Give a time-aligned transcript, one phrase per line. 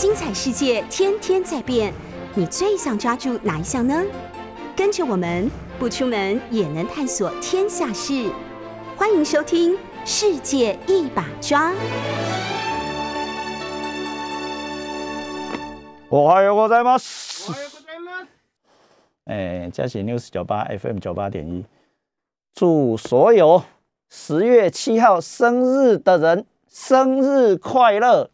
[0.00, 1.92] 精彩世界天天在变，
[2.36, 4.00] 你最想抓住哪一项呢？
[4.76, 8.30] 跟着我们不出门也能探索天下事，
[8.96, 9.74] 欢迎收听
[10.04, 11.72] 《世界一把抓》。
[16.08, 16.96] 我还有我在吗？
[19.24, 21.64] 哎，嘉喜 news 九八 FM 九八点一，
[22.54, 23.64] 祝所有
[24.08, 28.30] 十月七号生日的人生日快乐！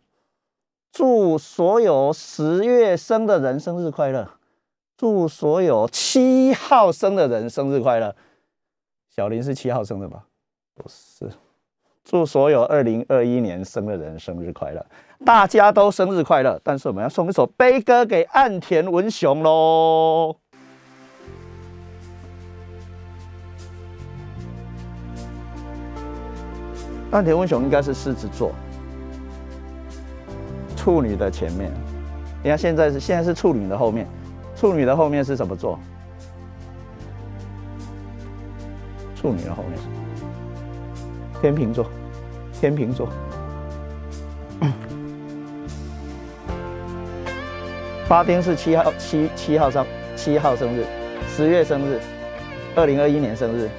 [0.95, 4.31] 祝所有十月生的人生日快乐！
[4.97, 8.15] 祝所有七号生的人生日快乐！
[9.11, 10.27] 小林是七号生的吧？
[10.77, 11.29] 不是。
[12.05, 14.87] 祝所有二零二一年生的人生日快乐！
[15.25, 16.61] 大家都生日快乐！
[16.63, 20.37] 但是我们要送一首悲歌给岸田文雄喽。
[27.11, 28.53] 岸田文雄应该是狮子座，
[30.85, 31.73] 处女的前面。
[32.43, 34.07] 你看现在是现在是处女的后面，
[34.55, 35.79] 处女的后面是什么座？
[39.17, 39.85] 处女的后面是。
[41.41, 41.87] 天秤座，
[42.53, 43.09] 天秤座，
[48.07, 50.85] 巴丁是七号七七号生七号生日，
[51.35, 51.99] 十月生日，
[52.77, 53.71] 二零二一年生日，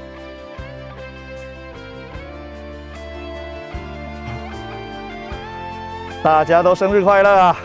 [6.26, 7.56] 大家都生日快乐啊！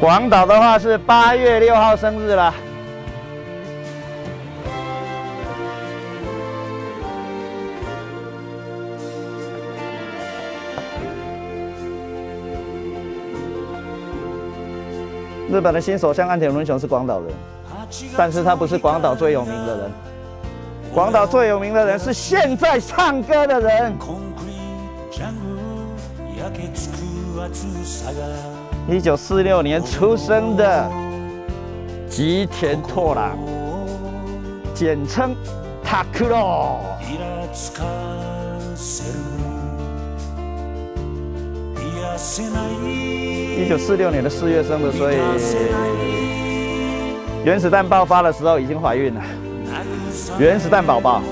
[0.00, 2.54] 广岛的话是八月六号生日了。
[15.50, 17.30] 日本的新首相岸田文雄是广岛人，
[18.16, 20.05] 但是他不是广岛最有名的人。
[20.96, 23.94] 广岛最有名的人是现在唱歌的人。
[28.88, 30.90] 一九四六年出生的
[32.08, 33.36] 吉田拓郎，
[34.72, 35.36] 简称
[35.84, 36.80] 塔克罗。
[43.54, 45.18] 一九四六年的四月生的，所以
[47.44, 49.20] 原子弹爆发的时候已经怀孕了。
[50.38, 51.22] 原子弹宝宝。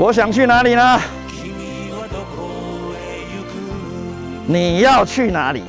[0.00, 1.00] 我想去哪里呢？
[4.46, 5.64] 你要去哪里？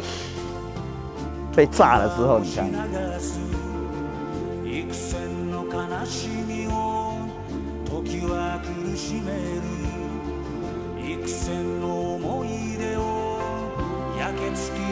[1.55, 2.67] 被炸了之后，你看。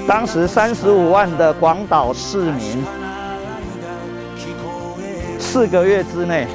[0.08, 2.84] 当时三十五万的广岛市民，
[5.40, 6.48] 四个月之内。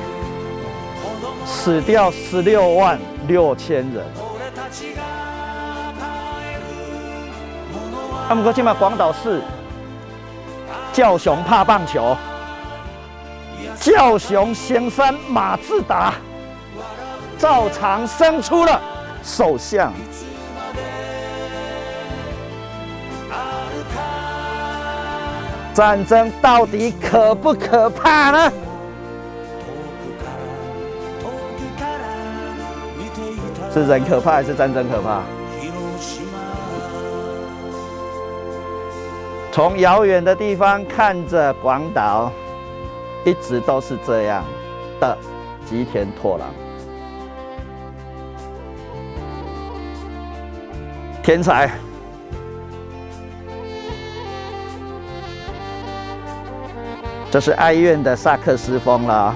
[1.45, 2.99] 死掉十六万
[3.29, 4.05] 六千人。
[8.27, 9.41] 他们过去嘛，广岛市
[10.93, 12.17] 叫熊怕棒球，
[13.81, 16.15] 叫熊先生马自达
[17.39, 18.81] 照常生出了
[19.23, 19.93] 首相。
[25.73, 28.53] 战争到底可不可怕呢？
[33.73, 35.23] 是人可怕还是战争可怕？
[39.53, 42.33] 从遥远的地方看着广岛，
[43.23, 44.43] 一直都是这样
[44.99, 45.17] 的。
[45.67, 46.49] 吉田拓郎，
[51.23, 51.71] 天才，
[57.31, 59.35] 这是哀怨的萨克斯风了。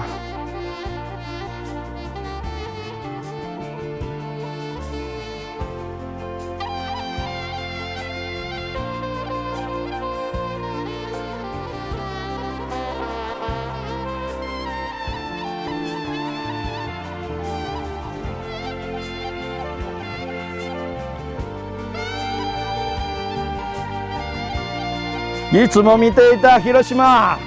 [25.57, 27.39] いつも見ていた広島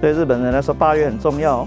[0.00, 1.66] 对日本人来说，八月很重要；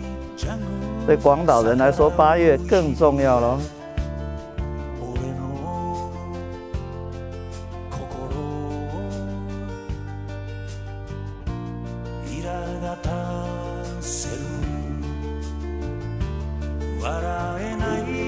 [1.08, 3.81] 对广岛人来说，八月更重要了。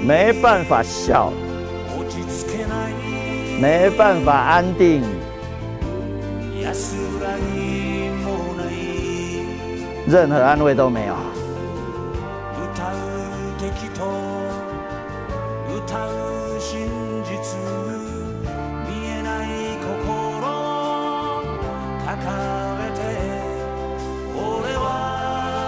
[0.05, 1.31] 没办法笑，
[3.61, 5.01] 没办法安定。
[10.05, 11.15] 任何安慰都没有。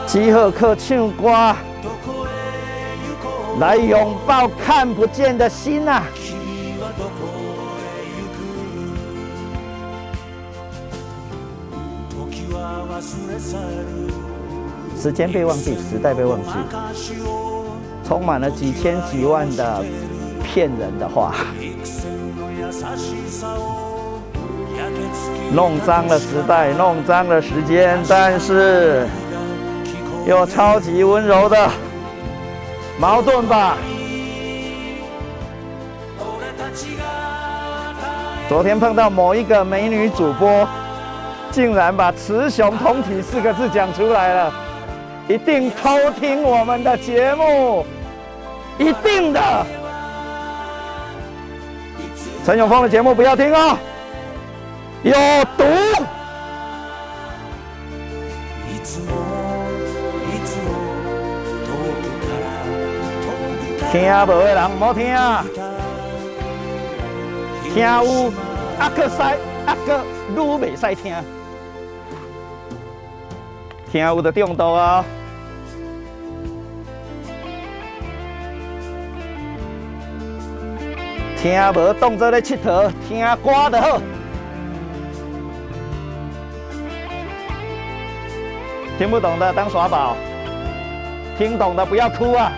[0.07, 1.55] 吉贺克唱歌，
[3.59, 6.03] 来拥抱看不见的心啊！
[14.97, 16.49] 时间被忘记，时代被忘记，
[18.03, 19.83] 充满了几千几万的
[20.43, 21.35] 骗人的话，
[25.53, 29.07] 弄脏了时代，弄脏了时间，但是
[30.25, 31.69] 有超级温柔的
[32.99, 33.77] 矛盾吧。
[38.47, 40.67] 昨天碰到某一个美女主播，
[41.51, 44.53] 竟然把“雌雄同体”四个字讲出来了。
[45.27, 47.83] 一定偷听我们的节目，
[48.77, 49.65] 一定的。
[52.45, 53.75] 陈永峰的节目不要听哦，
[55.01, 55.13] 有
[55.57, 55.63] 毒。
[63.95, 65.05] 听无的人莫听，
[67.73, 68.33] 听有
[68.77, 70.03] 阿克塞阿克
[70.35, 71.15] 愈袂使听。
[73.89, 75.05] 听有的中毒啊！
[81.37, 84.01] 听无当作咧佚佗，听歌就好。
[88.97, 90.17] 听不懂的当耍宝，
[91.37, 92.51] 听懂的不要哭啊！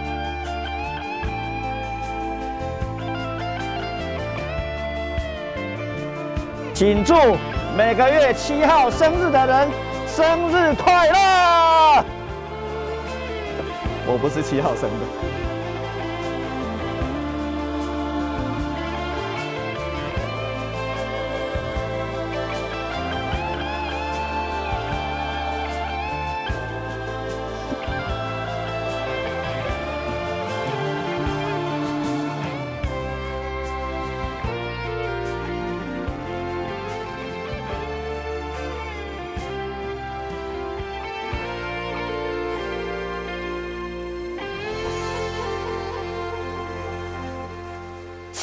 [6.77, 7.15] 请祝
[7.75, 9.67] 每个月七号生日的人。
[10.05, 12.05] 生日快乐！
[14.05, 15.46] 我不是七号生的。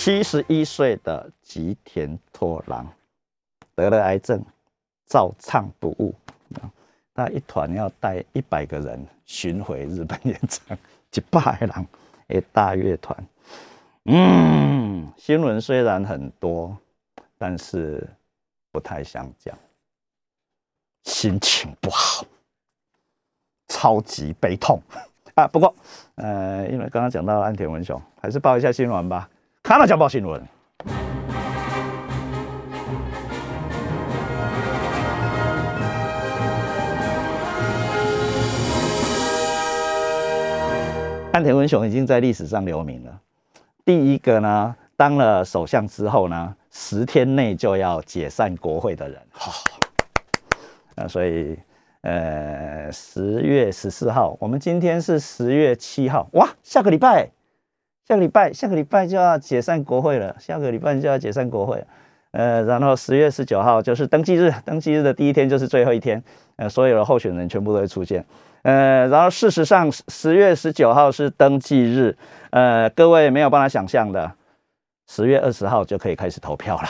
[0.05, 2.87] 七十一岁的吉田拓郎
[3.75, 4.45] 得了癌症，
[5.07, 6.15] 照唱不误
[6.57, 6.71] 啊。
[7.15, 10.77] 他一团要带一百个人巡回日本演唱，
[11.11, 11.71] 一百人
[12.27, 13.27] 诶大乐团。
[14.05, 16.77] 嗯，新闻虽然很多，
[17.39, 18.07] 但是
[18.71, 19.57] 不太想讲，
[21.05, 22.27] 心情不好，
[23.69, 24.79] 超级悲痛
[25.35, 25.49] 啊！
[25.49, 25.75] 不过，
[26.17, 29.31] 呃，因为刚刚讲到安田文雄，还是报一下新闻吧。
[29.67, 30.39] 看了《家报新闻》，
[41.33, 43.21] 安田文雄已经在历史上留名了。
[43.87, 49.19] 第一个呢，当了首相之后呢，十天内就要解散国会的人。
[49.33, 49.51] 好，
[50.95, 51.59] 那所以，
[52.03, 57.31] 呃，十月十四号，我们今天是十月七号，哇，下个礼拜。
[58.07, 60.37] 下个礼拜，下个礼拜就要解散国会了。
[60.39, 61.83] 下个礼拜就要解散国会，
[62.33, 66.23] 呃，然后十月十九号就是登记日，登记日的第一天就是最后一天，
[66.57, 68.23] 呃，所有的候选人全部都会出现，
[68.63, 72.15] 呃，然后事实上十月十九号是登记日，
[72.51, 74.31] 呃，各位没有办法想象的，
[75.07, 76.89] 十月二十号就可以开始投票了。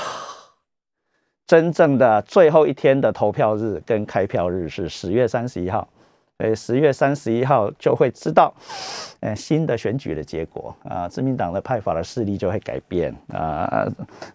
[1.47, 5.87] 真正的最后一天的投票日跟开票日是十月三十一号。
[6.39, 8.53] 呃，十月三十一号就会知道，
[9.21, 13.87] 呃，新的选举的结果啊，自民党的派法的势力就会改变啊，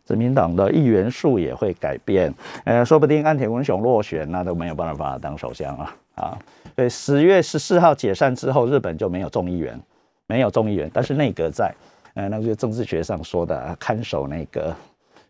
[0.05, 6.39] 自民党的议员数也会改变，呃，说不定岸田文雄落选，那都没有办法当首相了啊。
[6.77, 9.77] 所以十月十四号解散之后，日本就没有众议员，
[10.25, 11.75] 没有众议员，但是内阁在，
[12.13, 14.73] 呃，那个政治学上说的看守内阁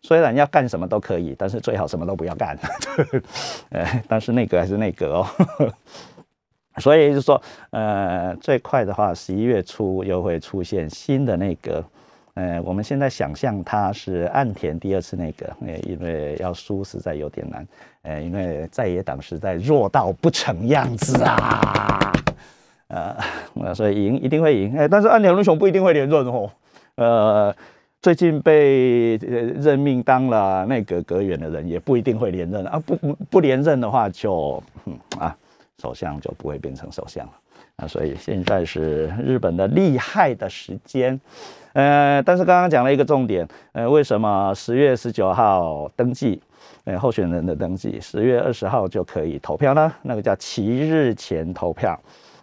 [0.02, 2.56] 虽然要干什么都可以，但是最好什么都不要干。
[3.70, 5.26] 呃，但是内阁还是内阁哦。
[6.80, 11.84] 所以就是说，呃，最快的话，十一月初又会出现新的内阁。
[12.34, 15.46] 呃，我们现在想象它是岸田第二次内阁，
[15.82, 17.66] 因为要输实在有点难。
[18.02, 22.12] 呃，因为在野党实在弱到不成样子啊。
[22.86, 24.78] 呃，所以赢一定会赢。
[24.78, 26.50] 哎，但是岸田文雄不一定会连任哦。
[26.94, 27.54] 呃，
[28.00, 32.80] 最近被任命当了内阁阁员的人也不一定会连任啊。
[32.86, 32.96] 不
[33.28, 34.62] 不连任的话，就
[35.18, 35.36] 啊。
[35.80, 37.32] 首相就不会变成首相了
[37.76, 41.18] 啊，所以现在是日本的厉害的时间，
[41.72, 46.42] 呃，但是刚刚讲了一个重点，呃，为什么十月十九号登记，
[46.84, 49.90] 呃，候选人的登记，十月二十号就可以投票呢？
[50.02, 51.98] 那个叫七日前投票，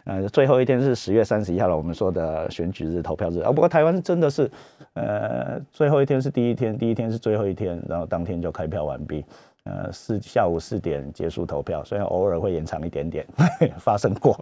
[0.05, 3.51] 呃，最后一天是十月三十一号了，我们说的选举日投票日啊。
[3.51, 4.49] 不过台湾是真的是，
[4.93, 9.23] 呃，最后一天是第一天，第一天是最后一天，然后当天就开票完毕。
[9.67, 13.27] 呃，四下午四点结束投票，虽然偶尔会延长一点点，
[13.77, 14.39] 发生过。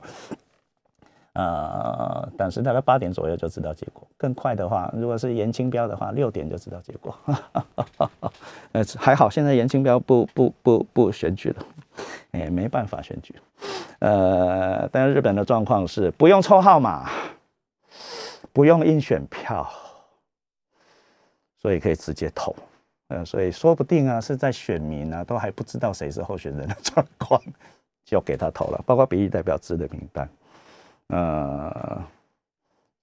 [1.33, 4.07] 呃，但是大概八点左右就知道结果。
[4.17, 7.17] 更快的话，如果是严清标的话，六点就知道结果。
[8.71, 11.65] 呃，还好现在严清标不不不不选举了，
[12.31, 13.35] 哎，没办法选举。
[13.99, 17.09] 呃，但是日本的状况是不用抽号码，
[18.53, 19.67] 不用印选票，
[21.59, 22.55] 所以可以直接投。
[23.07, 27.39] 呃，所以说不定啊，是在选民啊都还不知道谁是候选人的 状况，
[28.03, 30.27] 就给他投了，包括比例代表制的名单，
[31.09, 32.03] 呃，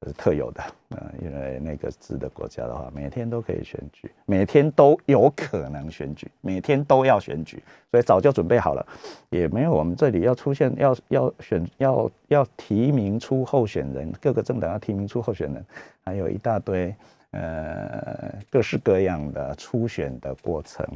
[0.00, 8.85] 这是特有的，呃，因为那个制的国家的话，每天都可以选举，每天都有可能选举，每天都要选举，所以早就准备好了，
[9.30, 15.64] 也没有我们这里要出现要要选要要提名出候选人，各个政党要提名出候选人，
[16.04, 16.92] 还有一大堆。
[17.33, 20.87] 呃，各式各样的初选的过程，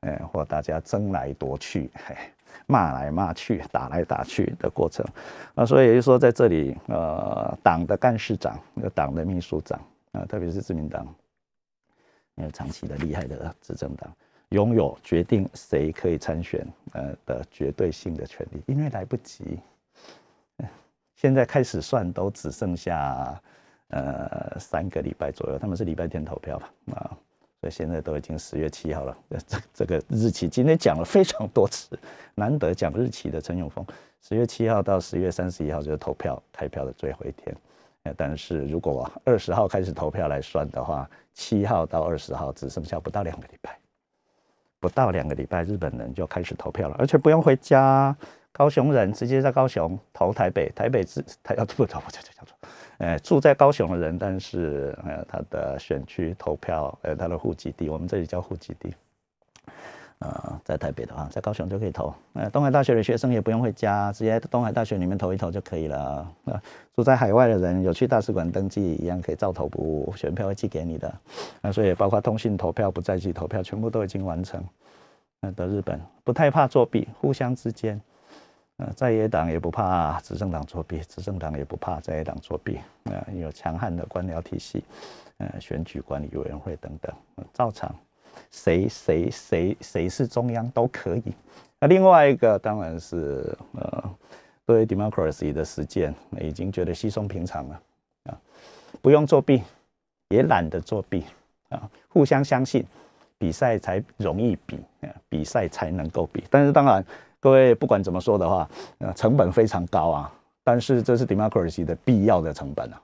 [0.00, 2.16] 呃，或大家争来夺去，嘿，
[2.66, 5.04] 骂来骂去，打来打去的过程，
[5.54, 8.58] 啊，所以也就说，在这里，呃，党的干事长，
[8.94, 9.78] 党的秘书长，
[10.12, 11.06] 啊，特别是自民党，
[12.36, 14.10] 因为长期的厉害的执政党，
[14.48, 19.60] 拥有决定谁可以参选，呃的绝对性的权利，因为来不及，
[21.16, 23.38] 现在开始算，都只剩下。
[23.92, 26.72] 呃，三个礼拜左右，他们是礼拜天投票吧？
[26.94, 27.12] 啊，
[27.60, 29.16] 所以现在都已经十月七号了。
[29.46, 31.98] 这这个日期今天讲了非常多次，
[32.34, 33.86] 难得讲日期的陈永峰，
[34.22, 37.54] 十月七号到十月三十一号就是投票开票的最后一天。
[38.04, 43.78] 呃，但是如果二十号开始投票来算的话，七号到二十号只剩下不到两个礼拜，
[44.80, 48.16] 不到两个礼拜，日本人就开始投票了，而且不用回家。
[48.52, 52.54] 高雄人直接在高雄投台北，台北自他要不投，我就就叫做。
[52.98, 58.94] 呃，住在高雄的人，但是呃，他的选区投票，呃，他的户籍地，我们这里叫户籍地，
[60.18, 62.14] 呃，在台北的话，在高雄就可以投。
[62.34, 66.30] 呃，东海大学的学生也不用回家，直接东海大学里面投一投就可以了。
[66.44, 66.62] 啊，
[66.94, 71.12] 住在海外的人有去大使馆登记，一样可以照投不误，选票会寄给你的。
[71.60, 74.62] 那所以包括通信投票、不在籍投票，全部都已经完成。
[75.40, 78.00] 那的日本不太怕作弊，互相之间。
[78.96, 82.78] 在野党也不怕执政党作弊，执政党也不怕在野党作弊。
[83.04, 84.84] 呃，有强悍的官僚体系，
[85.38, 87.14] 呃，选举管理委员会等等，
[87.52, 87.94] 照常，
[88.50, 91.22] 谁谁谁谁是中央都可以。
[91.78, 94.14] 那另外一个当然是呃，
[94.64, 97.82] 对 democracy 的实践已经觉得稀松平常了
[98.24, 98.38] 啊，
[99.00, 99.62] 不用作弊，
[100.28, 101.24] 也懒得作弊
[101.68, 102.86] 啊，互相相信，
[103.38, 104.78] 比赛才容易比，
[105.28, 106.44] 比赛才能够比。
[106.50, 107.04] 但是当然。
[107.42, 110.32] 各位不管怎么说的话，呃，成本非常高啊。
[110.62, 113.02] 但是这是 democracy 的必要的成本啊。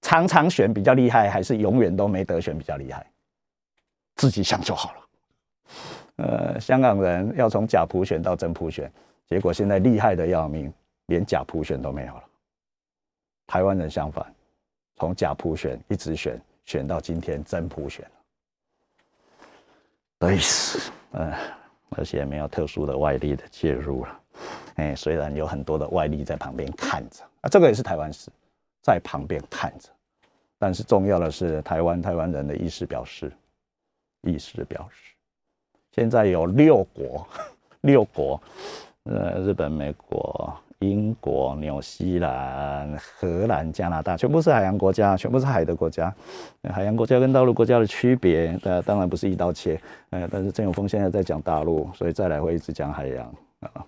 [0.00, 3.06] 常常选比较厉害，还是永远都没得选比较厉害？
[4.16, 5.00] 自己想就好了。
[6.16, 8.90] 呃，香港人要从假普选到真普选，
[9.28, 10.72] 结果现在厉害的要命，
[11.08, 12.24] 连假普选都没有了。
[13.46, 14.24] 台湾人相反，
[14.96, 18.10] 从假普选一直选，选到今天真普选了。
[20.18, 21.30] 对死，嗯。
[21.96, 24.20] 而且没有特殊的外力的介入了，
[24.76, 28.30] 哎，虽然有很多的外力在旁边看着啊，这个也是台湾史，
[28.82, 29.88] 在旁边看着，
[30.58, 33.32] 但是重要的是台湾台湾人的意识表示，
[34.22, 35.14] 意识表示，
[35.92, 37.26] 现在有六国，
[37.82, 38.40] 六国，
[39.04, 40.56] 呃，日本、美国。
[40.82, 46.12] 英国、纽西兰、荷兰、加拿大，全部是海洋国家，全部是海的国家。
[46.70, 49.80] 海洋国家跟大陆国家的区别，呃，当然不是一刀切。
[50.10, 53.84] 呃，但是陈永峰现在在讲大陆，所以再来会一直讲海洋啊。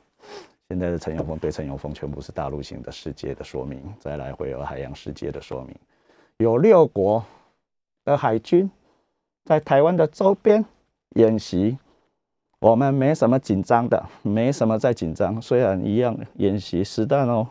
[0.68, 5.76] 现在的陈永峰对陈永峰全部是大陆型的世界的说明，再来会有海洋世界的说明。
[6.38, 7.24] 有六国
[8.04, 8.70] 的海军，
[9.44, 10.64] 在台湾的周边
[11.16, 11.76] 演习，
[12.64, 15.40] 我们没什么紧张的，没什么在紧张。
[15.42, 17.46] 虽然一样演习实弹哦，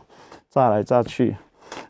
[0.50, 1.36] 炸来炸去，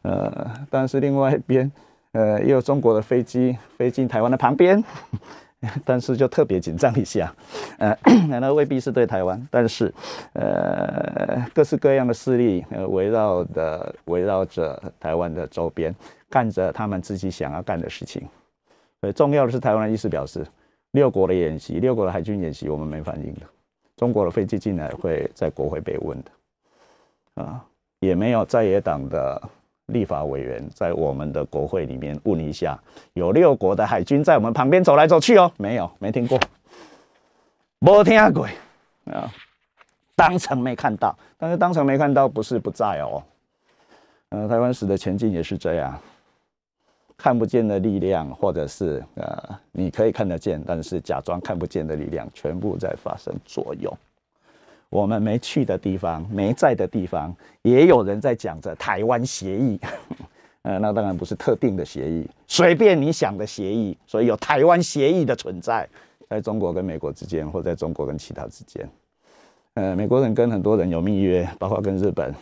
[0.02, 1.72] 呃，但是另外一边，
[2.12, 4.84] 呃，也有中国的飞机飞进台湾的旁边。
[5.86, 7.34] 但是就特别紧张一下，
[7.78, 7.96] 呃，
[8.28, 9.90] 那未必是对台湾，但是，
[10.34, 15.94] 呃，各式各样的势力呃围绕的围绕着台湾的周边，
[16.28, 18.28] 干着他们自己想要干的事情。
[19.00, 20.46] 所以重要的是台湾的意思表示，
[20.94, 23.40] 六国的演习，六国的海军演习，我们没反应的。
[23.96, 27.64] 中国的飞机进来会在国会被问的，啊，
[27.98, 29.42] 也没有在野党的。
[29.88, 32.74] 立法委员在我们的国会里面问一下，
[33.12, 35.52] 有六国的海军在我们旁边走来走去哦？
[35.58, 36.40] 没有，没听过，
[37.80, 38.48] 没听过
[39.12, 39.30] 啊，
[40.16, 41.14] 当成没看到。
[41.36, 43.22] 但是当成没看到不是不在哦。
[44.30, 46.00] 呃，台湾史的前进也是这样，
[47.16, 53.92] 看不见的力量，或者是呃，你可以看得见，但是假装看不见的力量，全部在发生作用。
[54.90, 59.80] 我们没去的地方，没在的地方，也有人在讲着台湾协议。
[60.62, 63.96] 呃，那当然不是特定的协议，随便你想的协议。
[64.06, 65.88] 所以有台湾协议的存在，
[66.28, 68.88] 在中国跟美国之间，或在中国跟其他之间。
[69.74, 72.34] 呃，美国人跟很多人有密约，包括跟日本，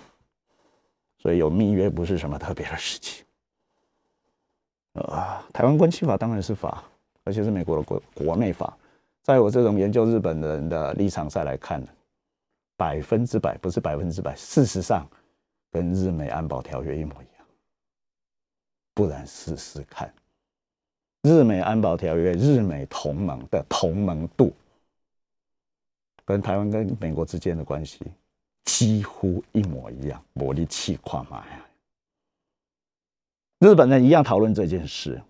[1.19, 3.25] 所以有密约不是什么特别的事情。
[4.95, 6.85] 啊，台湾关系法当然是法，
[7.25, 8.77] 而且是美国的国国内法。
[9.23, 11.83] 在我这种研究日本人的立场上来看。
[12.75, 15.07] 百分之百不是百分之百，事实上
[15.71, 17.47] 跟日美安保条约一模一样。
[18.93, 20.13] 不然试试看，
[21.23, 24.53] 日美安保条约、日美同盟的同盟度，
[26.25, 28.01] 跟台湾跟美国之间的关系
[28.65, 31.65] 几乎一模一样，魔力气跨嘛呀！
[33.63, 35.23] 日本人一样讨论这件事，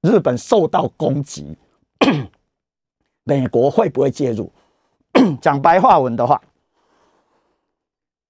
[0.00, 1.58] 日本受到攻击，
[3.24, 4.48] 美国会不会介入？
[5.42, 6.40] 讲白话文的话。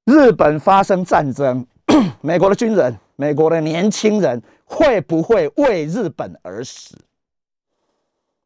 [0.07, 1.66] 日本发生战争，
[2.23, 6.97] 美国的军人、美国的年轻人会不会为日本而死？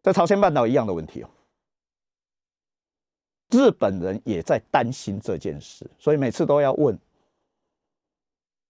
[0.03, 1.31] 在朝鲜半岛一样的问题哦。
[3.51, 6.99] 日本人也在担心这件事，所以每次都要问。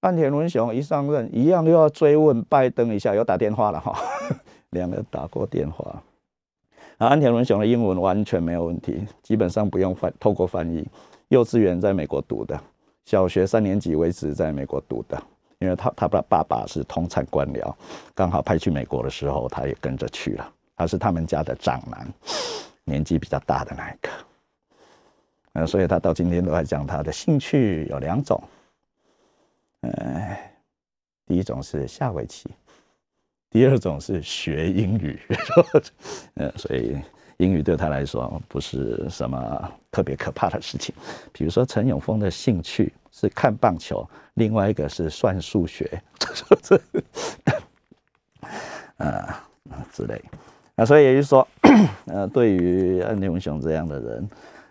[0.01, 3.93] 岸田文雄一上任，一样又要追问拜登一下，有打电话了哈，
[4.71, 6.01] 两个打过电话。
[6.99, 10.87] 啊，安田文雄的英文完全没有问题，基本上不用翻，透过翻译。
[11.29, 12.59] 幼稚园在美国读的。
[13.05, 15.21] 小学三年级为止在美国读的，
[15.59, 17.75] 因为他他的爸爸是通产官僚，
[18.15, 20.53] 刚好派去美国的时候，他也跟着去了。
[20.77, 22.07] 他是他们家的长男，
[22.85, 24.09] 年纪比较大的那一个。
[25.55, 28.41] 呃，所以他到今天都在讲他的兴趣有两种，
[29.81, 30.39] 呃，
[31.27, 32.49] 第一种是下围棋，
[33.51, 35.21] 第二种是学英语。
[36.35, 36.97] 呃， 所以。
[37.39, 40.93] 英语对他来说不是什么特别可怕的事情。
[41.33, 46.03] 比如说陈永峰的兴趣是看棒球，另外一个是算数学，
[46.61, 46.81] 这
[48.99, 49.47] 啊
[49.93, 50.21] 之类。
[50.75, 51.47] 那所以也就是说，
[52.07, 54.31] 呃，对于安田文雄这样的人，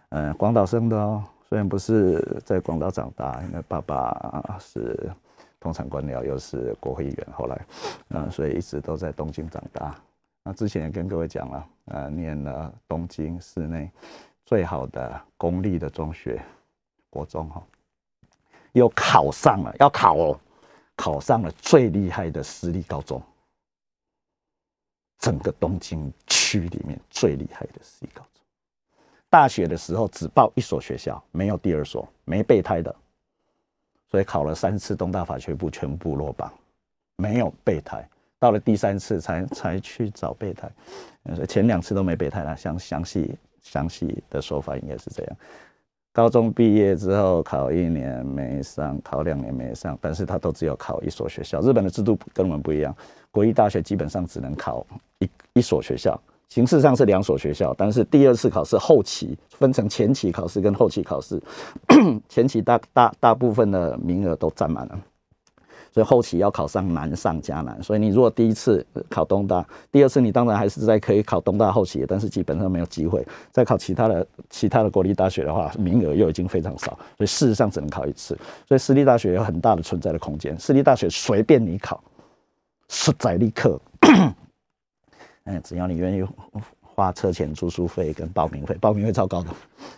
[0.10, 5.10] 嗯，广岛生的哦，虽然不是在广岛长大，因为爸爸是
[5.60, 7.65] 通常官僚，又是国会议员，后来，
[8.10, 9.95] 嗯，所以一直都在东京长大。
[10.43, 13.89] 那之前也跟各位讲了，呃，念了东京市内
[14.45, 16.41] 最好的公立的中学，
[17.10, 17.63] 国中哈，
[18.73, 20.39] 又考上了，要考哦，
[20.95, 23.21] 考上了最厉害的私立高中，
[25.19, 28.43] 整个东京区里面最厉害的私立高中。
[29.29, 32.95] 大学的时候只报一所学校，没有第二所，没备胎的，
[34.09, 36.51] 所以考了三次东大法学部全部落榜，
[37.17, 38.07] 没有备胎。
[38.39, 40.71] 到了第三次才才去找备胎，
[41.47, 42.55] 前两次都没备胎了。
[42.55, 45.37] 详详细详细的说法应该是这样：
[46.13, 51.59] 高中毕业之后考一年没上，考两年没上，但是他都只有考一所学校。
[51.61, 52.95] 日本的制度跟我们不一样，
[53.31, 54.85] 国立大学基本上只能考
[55.17, 56.15] 一一所学校，
[56.49, 61.41] 形式上是两所学校，但是第二次考试后期分成前期考试跟后期考试，
[62.29, 64.99] 前期大大大部分的名额都占满了。
[65.89, 78.38] 所以后期要考上难上加难，所以你如果第一次考东大，第二次你当然还是在可以考东大后期，但是基本上没有机会再考其他的其他的国立大学的话，名额又已经非常少，所以事实上只能考一次。
[78.67, 81.99] 所以私立大学有很大的存在的空间，私立大学随便你考，
[82.89, 83.79] 实在立刻，
[85.47, 86.25] 嗯，只要你愿意
[86.81, 89.49] 花车钱、住宿费跟报名费，报名费超高的，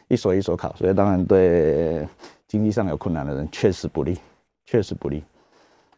[0.08, 2.08] 一所一所考，所以当然对
[2.48, 4.18] 经济上有困难的人确实不利，
[4.66, 5.24] 确实不利。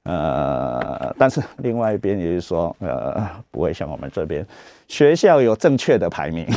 [0.04, 4.44] 呃，但是另外一边也是说，呃，不会像我们这边
[4.88, 6.48] 学校有正确的排名，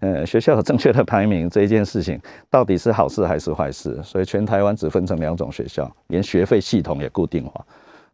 [0.00, 4.00] 呃，学校有正确的排名这一件事情到底是好事还是坏事？
[4.02, 7.66] 所以全台湾只分成两种学校，连学费系统也固定化。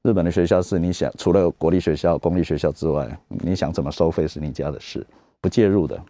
[0.03, 5.07] 日本的学校是你想除了国立学校、公立学校之外，你想怎么收费是你家的事，
[5.41, 6.03] 不介入的。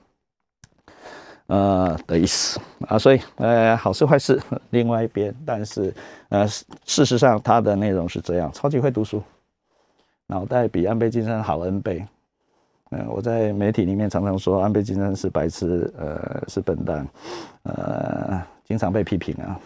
[1.49, 5.93] 呃的意思啊，所以呃好事坏事另外一边，但是
[6.29, 9.21] 呃事实上它的内容是这样：超级会读书，
[10.29, 12.07] 脑袋比安倍晋三好 N 倍。
[12.91, 17.09] 嗯，我在媒体里面常常说安倍晋三是白痴，呃是笨蛋，
[17.65, 19.59] 呃经常被批评啊。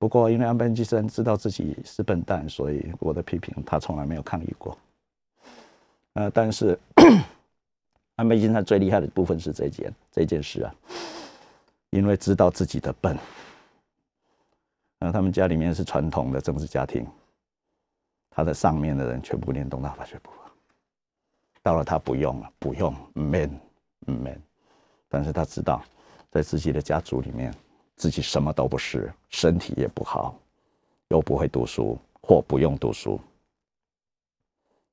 [0.00, 4.76] 不过因为安倍晋三知道自己是笨蛋，所以我的批评他从来没有抗议过。
[6.14, 6.76] 呃，但是。
[8.16, 10.74] 安倍晋三最厉害的部分是这件这件事啊，
[11.88, 13.16] 因为知道自己的笨。
[14.98, 17.06] 那他们家里面是传统的政治家庭，
[18.28, 20.30] 他的上面的人全部念东大法学部，
[21.62, 23.58] 到了他不用了，不用 man
[24.04, 24.38] man，
[25.08, 25.82] 但是他知道
[26.30, 27.54] 在自己的家族里面，
[28.00, 30.34] 自己什么都不是，身体也不好，
[31.08, 33.20] 又不会读书或不用读书，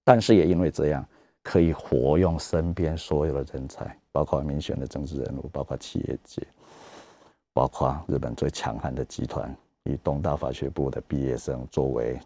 [0.04, 1.08] 但是也因为这样。
[1.44, 6.46] 可以活用身边所有的人才，包括民选的政治人物，包括企业界，
[7.54, 12.20] 包括日本最强悍的集团，以东大法学部的毕业生作为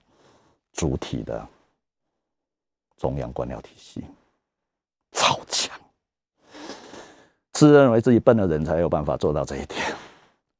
[0.73, 1.47] 主体的
[2.97, 4.03] 中央官僚体系，
[5.11, 5.79] 超强。
[7.53, 9.79] 自认为自己笨的人才有办法做到这一点。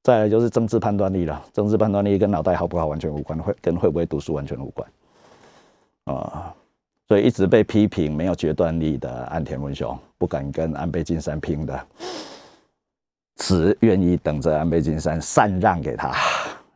[0.03, 4.91] 再来就是政治判断力了，政治判断力跟脑袋好不好完全无关，会跟会不会读书完全无关
[6.05, 6.53] 啊。
[7.07, 11.87] 所以一直被批评没有决断力的岸田文雄，不敢跟安倍晋三拼的，
[13.35, 16.13] 只愿意等着安倍晋三禅让给他。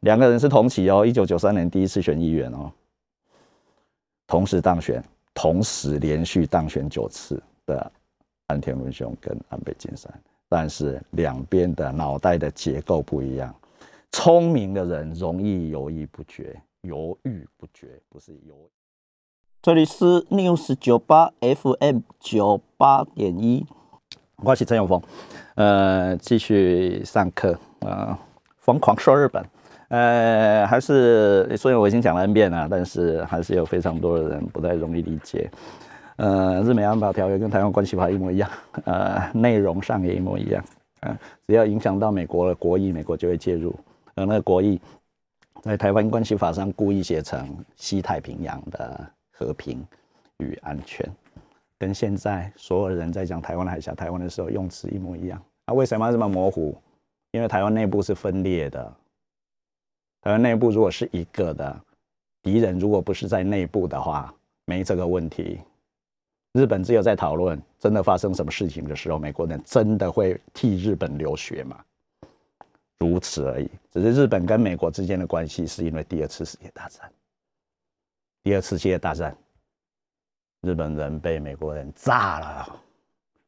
[0.01, 2.69] 两个人是同期哦，一九九三年第一次选议员哦，
[4.27, 7.91] 同时当选，同时连续当选九次的
[8.47, 10.13] 岸田文雄跟安倍晋三，
[10.47, 13.53] 但是两边的脑袋的结构不一样，
[14.11, 18.55] 聪明的人容易犹豫不决，犹豫不决不是犹。
[19.61, 23.65] 这里是 News 九八 FM 九八点一，
[24.37, 25.01] 我是陈永峰，
[25.55, 28.17] 呃，继续上课啊，
[28.59, 29.43] 疯狂说日本，
[29.87, 35.49] 呃，还是虽然我已经讲了 N 遍了，但是还是有非常多的人不太容易理解。
[36.17, 38.49] 呃，日美安保条约跟台湾关系法一模一样，
[38.85, 40.63] 呃，内容上也一模一样，
[41.01, 43.75] 啊，只要影响到美国的国益，美国就会介入。
[44.15, 44.79] 而那个国益
[45.61, 49.11] 在台湾关系法上故意写成西太平洋的。
[49.37, 49.85] 和平
[50.37, 51.05] 与安全，
[51.77, 55.43] 跟现在所有人在讲台湾海峡、台湾的时候用词一模一样。
[55.67, 56.73] 那为什么要这么模糊？
[57.31, 58.93] 因为台湾内部是分裂的。
[60.21, 61.77] 台湾内部如果是一个的
[62.41, 65.59] 敌人，如果不是在内部的话，没这个问题。
[66.55, 71.83] 日本只有在讨论真的发生什么事情的时候，美国人真的会替日本流血吗？
[72.97, 73.69] 如此而已。
[73.91, 77.11] 只是日本跟美国之间的关系，是因为第二次世界大战。
[78.41, 79.35] 第二次世界大战，
[80.61, 82.81] 日本人被美国人炸了，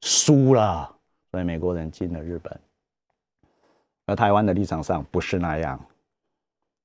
[0.02, 0.94] 输了，
[1.32, 2.60] 所以美国人进了日本。
[4.06, 5.80] 而台湾的立场上不是那样，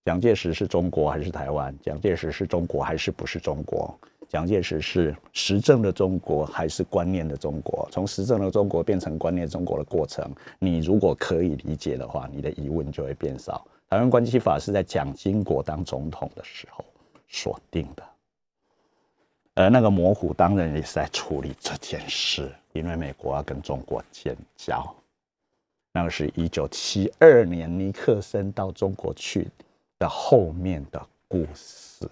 [0.04, 1.76] 蒋介石是中国还是台湾？
[1.80, 3.98] 蒋介石是中国还是不是中国？
[4.32, 7.86] 蒋介石是实政的中国还是观念的中国？
[7.92, 13.62] 从实政的中国变成观念中国的过程，你如果可以理解的话，你的疑问就会变少。
[13.90, 16.82] 台湾关系法是在蒋经国当总统的时候。
[17.28, 18.02] 锁定的，
[19.54, 24.82] 而那个模糊当然也是在处理这件事，因为美国要跟中国建交，
[25.92, 29.48] 那个是一九七二年尼克森到中国去
[29.98, 32.06] 的后面的故事。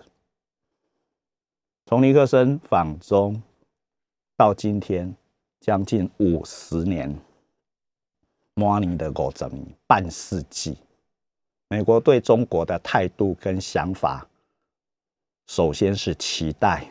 [1.90, 3.42] 从尼克森访中
[4.36, 5.12] 到今天，
[5.58, 7.12] 将近五十年
[8.54, 10.78] ，morning 的五十年，半世纪，
[11.66, 14.24] 美国对中国的态度跟想法。
[15.48, 16.88] 首先是期待，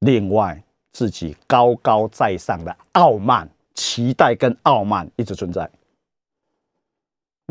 [0.00, 5.70] 另外自己高高在上的傲慢，期待跟傲慢一直存在。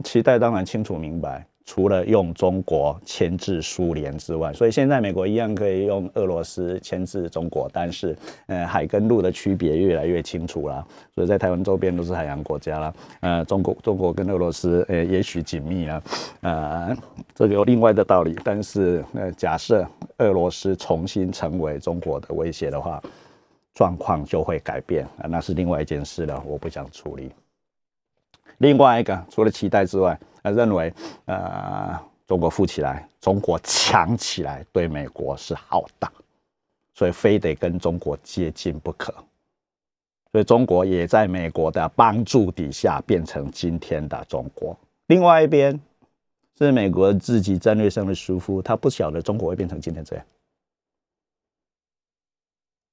[0.04, 1.48] 期待当然清楚明白。
[1.66, 8.16] 除了用中国牵制苏联之外，所以现在美国一样可以用俄罗斯牵制中国，但是，
[8.48, 10.86] 呃，海跟陆的区别越来越清楚了。
[11.16, 16.04] 所以在台湾周边都是海洋国家了，呃，中国中国跟俄罗斯，呃，也许紧密了，
[16.42, 16.98] 呃，
[17.34, 18.36] 这个有另外的道理。
[18.44, 23.02] 但是，呃，假设俄罗斯重新成为中国的威胁的话，
[23.74, 27.32] 状况就会改变，啊，那是另外一件事了，我不想处理。
[28.58, 30.20] 另外一个，除了期待之外。
[30.44, 30.94] 他认为，
[31.26, 36.12] 呃，中国富起来，中国强起来，对美国是好的，
[36.94, 39.14] 所以非得跟中国接近不可。
[40.32, 44.78] 所以中国也在美国的帮助底下变成今天的中国。
[45.08, 45.80] 另外一边
[46.58, 50.26] 是美国自己战略上的疏忽，他不晓得中国会变成今天这样。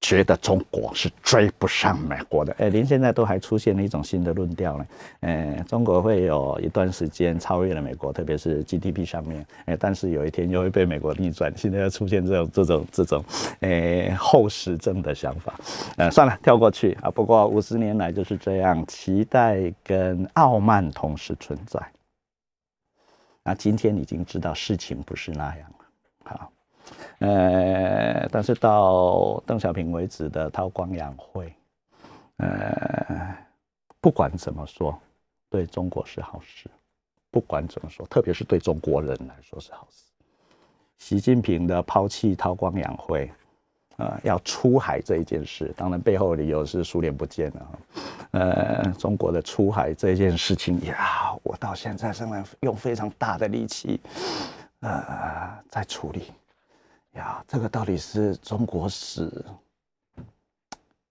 [0.01, 4.87] 觉得中国是追不上美国的，哎，连现在都还出现了一种新的论调呢，
[5.19, 13.23] 哎，中国会有一段时间超越了美国，特别是 GDP 上面，哎，但是有一天又会被美国逆转，现在要出现这种这种这种，
[13.59, 15.53] 哎，后实证的想法，
[15.97, 17.11] 呃，算了，跳过去啊。
[17.11, 21.79] 不过五十年来就是这样，期待跟傲慢同时存在。
[23.43, 25.85] 那今天已经知道事情不是那样了，
[26.23, 26.51] 好。
[27.19, 31.53] 呃，但是到邓小平为止的韬光养晦，
[32.37, 33.35] 呃，
[33.99, 34.97] 不管怎么说，
[35.49, 36.69] 对中国是好事。
[37.29, 40.03] 不管怎么说，特别是对中国人来说是好事。
[40.97, 43.31] 习近平的抛弃韬光养晦，
[43.95, 47.79] 呃，要出海这一件事，当然背后理由是苏联不见了。
[48.31, 54.01] 呃，中国的出海这件事情呀，我到现在仍然用非常大的力气，
[54.81, 56.33] 呃，在处理。
[57.13, 59.29] 呀，这个到底是中国史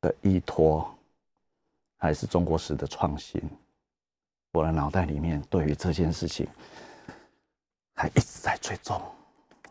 [0.01, 0.91] 的依托，
[1.99, 3.41] 还是中国史的创新？
[4.53, 6.49] 我的脑袋里面对于这件事情
[7.95, 8.97] 还一直在追踪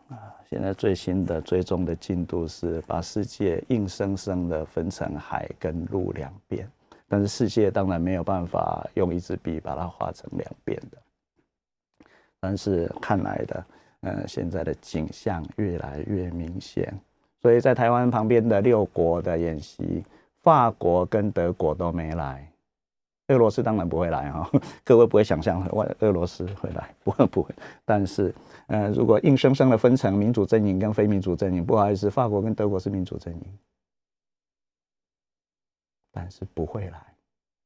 [0.08, 0.34] 啊。
[0.48, 6.70] 现在最新的追踪的进度是把世界硬生生的分成海跟陆两边，
[7.08, 12.06] 但是世界当然没有办法用一支笔把它画成两边的，
[12.38, 13.66] 但是看来的。
[14.02, 16.92] 呃，现在的景象越来越明显，
[17.42, 20.02] 所以在台湾旁边的六国的演习，
[20.42, 22.50] 法国跟德国都没来，
[23.28, 24.50] 俄罗斯当然不会来哈，
[24.82, 27.54] 各位不会想象外俄罗斯会来，不会不会。
[27.84, 28.34] 但是，
[28.68, 33.58] 呃，如果硬生生的分成民主阵营跟非民主阵营，不好意思，法国跟德国是民主阵营，
[36.10, 37.14] 但是不会来，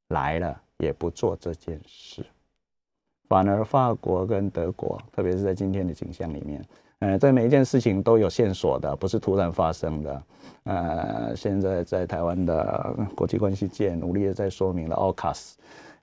[0.09, 2.27] 来了也不做这件事。
[3.29, 6.63] 反而法国跟德国，特别是在今天的景象里面，
[6.99, 10.23] 呃，在每一件事情都有线索的，不是突然发生的。
[10.65, 15.57] 呃，现在在台湾的国际关系界努力的在说明了奥卡斯，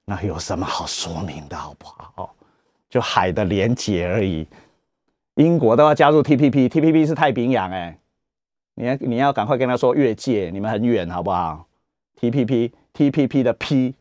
[0.06, 2.36] 那有什么好说明的好不好？
[2.90, 4.46] 就海的连结而已。
[5.36, 7.98] 英国都要加入 TPP，TPP 是太平洋哎，
[8.76, 11.68] 你要你要赶快跟他说越界，你们很远好不好
[12.20, 13.96] ？TPP，TPP 的 P。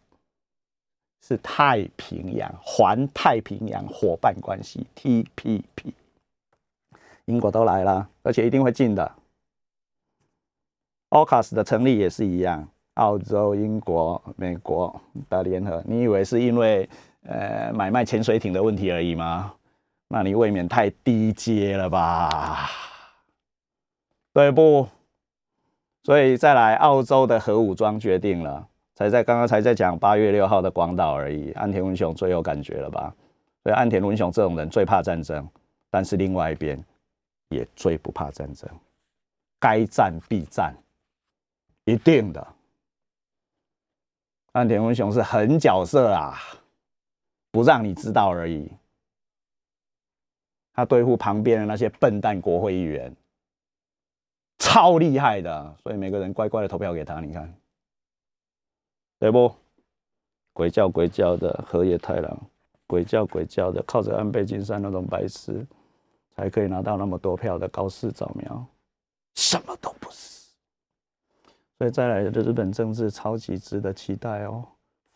[1.20, 5.92] 是太平洋环太平洋伙伴关系 （TPP），
[7.26, 9.12] 英国都来了，而且一定会进的。
[11.11, 15.83] AUKUS 的成立也是一样，澳洲、英国、美国的联合。
[15.87, 16.88] 你以为是因为
[17.22, 19.54] 呃买卖潜水艇的问题而已吗？
[20.09, 22.70] 那你未免太低阶了吧？
[24.33, 24.88] 对不？
[26.02, 28.69] 所以再来，澳洲的核武装决定了。
[29.00, 33.14] 才在刚刚才在讲八月六号的广岛而已，安田文雄最有感觉了吧？
[33.62, 35.48] 所以安田文雄这种人最怕战争，
[35.88, 36.78] 但是另外一边
[37.48, 38.68] 也最不怕战争，
[39.58, 40.76] 该战必战，
[41.86, 42.46] 一定的。
[44.52, 46.38] 安田文雄是狠角色啊，
[47.50, 48.70] 不让你知道而已。
[50.74, 53.10] 他对付旁边的那些笨蛋国会议员，
[54.58, 57.50] 超厉害的，所以每个人乖乖的投票给他，你看。
[59.20, 59.54] 对不？
[60.52, 62.38] 鬼叫鬼叫的河野太郎，
[62.87, 65.64] 鬼叫鬼叫的，靠着安倍晋三那种白痴，
[66.35, 68.66] 才可以拿到那么多票的高市早苗，
[69.35, 70.48] 什么都不是。
[71.78, 74.66] 所以再来的日本政治超级值得期待哦，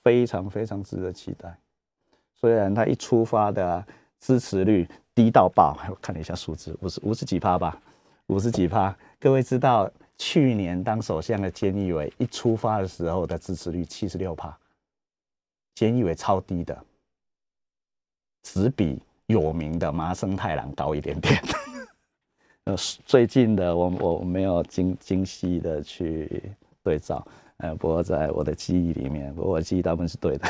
[0.03, 1.59] 非常非常值得期待。
[2.35, 3.85] 虽然他一出发的
[4.21, 7.81] 支持率低到爆，我看了一下数字，五十五十几趴吧，
[8.27, 8.97] 五十几趴。
[9.19, 9.90] 各位知道？
[10.16, 14.57] 去年当首相的菅义伟一出发的时候的支持率七十六帕，
[15.74, 16.85] 菅义伟超低的，
[18.42, 21.42] 只比有名的麻生太郎高一点点。
[22.64, 26.42] 呃，最近的我我没有精精细的去
[26.83, 30.48] 对照，呃，不过在我的记忆里面，不过我记忆大部分是对的。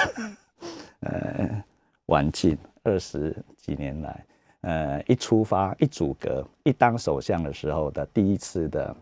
[1.00, 1.64] 呃，
[2.06, 4.26] 晚近二十几年来，
[4.60, 8.94] 呃，一出发一阻隔一当首相的时候的第一次的。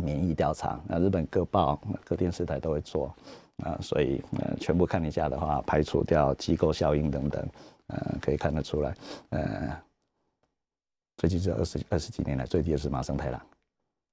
[0.00, 3.14] 民意调查，那日本各报、各电视台都会做
[3.64, 7.48] 啊，所以呃，全部看一下的话，排除掉机构效应等等，
[7.88, 8.94] 呃，可以看得出来，
[9.30, 9.76] 呃，
[11.16, 13.40] 最近这二十二十几年来最低的是麻生太郎，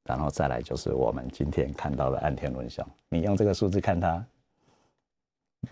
[0.03, 4.23] 然后再来就是我们今天看到的岸田文雄，你用这个数字看他，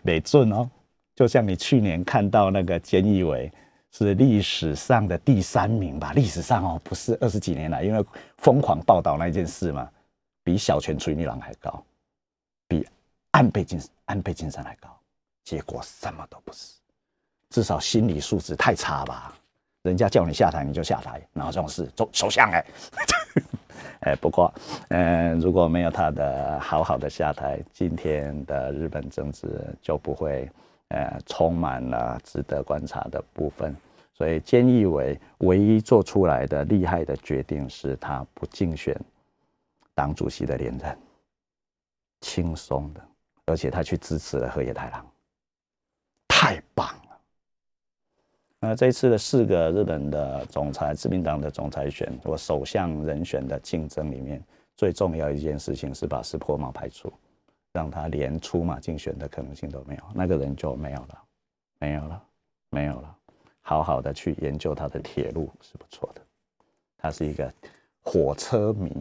[0.01, 0.69] 没准哦，
[1.15, 3.51] 就像你去年看到那个菅义伟
[3.91, 6.11] 是历史上的第三名吧？
[6.13, 8.05] 历史上哦，不是二十几年来，因为
[8.39, 9.89] 疯狂报道那件事嘛，
[10.45, 11.83] 比小泉纯一郎还高，
[12.67, 12.87] 比
[13.31, 14.87] 安倍晋安倍晋三还高，
[15.43, 16.75] 结果什么都不是，
[17.49, 19.33] 至少心理素质太差吧？
[19.81, 22.65] 人家叫你下台你就下台，然后这种事首首相哎，
[24.01, 24.53] 哎，不过
[24.89, 30.47] 嗯，如果没有他的好好的下台，今天的日本政治就不会
[30.89, 33.75] 呃充满了值得观察的部分。
[34.13, 38.95] 所以，菅义伟唯一做出来的厉害的决定是他不竞选
[39.95, 40.95] 党主席的连任，
[42.21, 43.01] 轻松的，
[43.45, 45.05] 而且他去支持了河野太郎，
[46.27, 47.19] 太棒了。
[48.59, 54.43] 那这一次的四个日本的总裁，自民党的总裁选或首相人选的竞争里面，
[54.75, 57.11] 最重要一件事情是把石破茂排除，
[57.71, 61.23] 让他连出马竞选的可能性都没有，那个人就没有了，
[61.79, 62.23] 没有了，
[62.69, 63.15] 没有了。
[63.61, 66.21] 好好的去研究他的铁路是不错的，
[66.97, 67.51] 他是一个
[68.01, 68.91] 火车迷，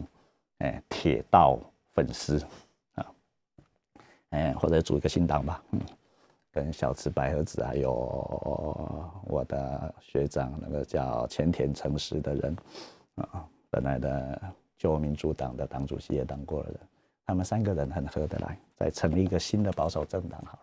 [0.59, 1.59] 哎，铁道
[1.93, 2.39] 粉丝
[2.95, 3.05] 啊，
[4.29, 5.81] 哎，或者组一个新党吧，嗯，
[6.51, 7.91] 跟小池百合子还有
[9.25, 12.57] 我的学长那个叫前田诚实的人
[13.15, 14.41] 啊，本来的
[14.77, 16.79] 旧民主党的党主席也当过了人，
[17.25, 20.59] 他们三个人很合得来，再成立一个新的保守政党好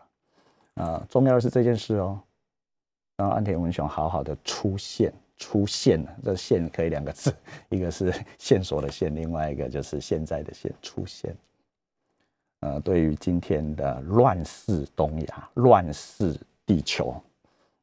[0.74, 2.20] 了，啊，重要的是这件事哦。
[3.14, 6.16] 让安田文雄好好的出现，出现了。
[6.24, 7.34] 这“现”可以两个字，
[7.70, 11.36] 一个是 线索的“线”，另外一个就是现在的“现”出现。
[12.60, 17.14] 呃，对于今天的乱世东亚、乱世地球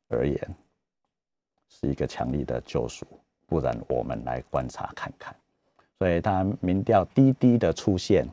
[0.08, 0.56] 而言，
[1.70, 3.06] 是一个强力的救赎。
[3.46, 5.36] 不然，我们来观察看看。
[5.98, 8.28] 所以，他民调低低的出现。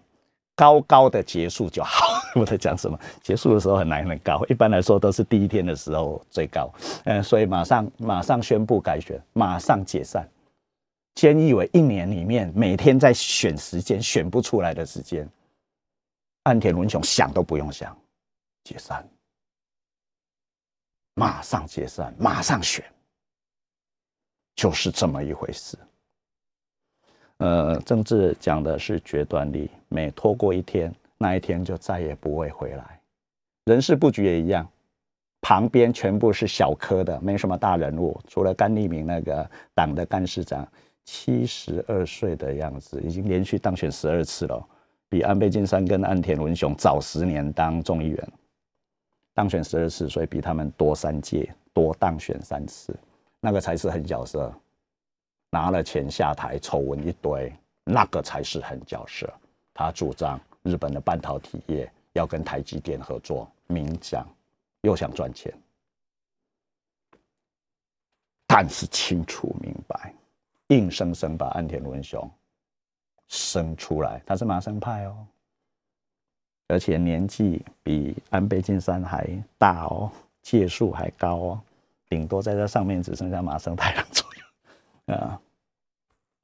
[0.59, 2.16] 高高的结束就好。
[2.35, 2.99] 我在讲什么？
[3.23, 6.71] 结束的时候很难很高，一般来说都是第一天的时候最高。
[7.05, 10.29] 嗯，所以马上马上宣布改选，马上解散。
[11.15, 15.27] 菅义伟一年里面每天在选时间，选不出来的时间，
[16.43, 17.97] 岸田文雄想都不用想，
[18.65, 19.09] 解散，
[21.15, 22.85] 马上解散，马上选，
[24.55, 25.79] 就是这么一回事。
[27.39, 33.01] 呃，政治讲的是决断力，每拖过一天，那一天就再也不会回来。
[33.65, 34.69] 人事布局也一样，
[35.41, 40.67] 旁边全部是小科的，没什么大人物，除了甘利明那个党的干事长，
[41.05, 44.69] 七十二岁的样子，已经连续当选十二次了，
[45.09, 48.33] 比安倍晋三跟岸田文雄早十年当众议员，
[49.35, 52.97] 当选十二次，所以比他们多三届，多当选三次，
[53.41, 54.53] 那个才是狠角色。
[55.51, 57.51] 拿了钱下台，丑闻一堆，
[57.85, 59.33] 那个才是狠角色。
[59.73, 64.27] 他主张日本的半导体业要跟台积电合作，明讲
[64.81, 65.53] 又想赚钱，
[68.47, 70.13] 但是清楚明白，
[70.69, 72.29] 硬生生把岸田文雄
[73.29, 74.21] 生出来。
[74.27, 75.27] 他是麻生派哦，
[76.69, 80.11] 而且年纪比安倍晋三还大哦，
[80.43, 81.61] 届数还高哦，
[82.09, 85.15] 顶多在这上面只剩下麻生太郎左右。
[85.15, 85.41] 啊，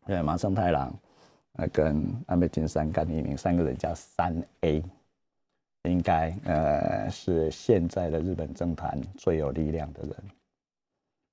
[0.06, 0.92] 对，麻生太郎，
[1.54, 4.82] 呃，跟安倍晋三、甘利明三个人叫三 A，
[5.82, 10.16] 应该呃是现在的日本政坛最有力量的人，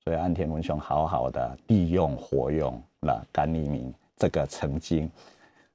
[0.04, 5.10] 所以安田文雄好好的利用活用了甘利明这个曾经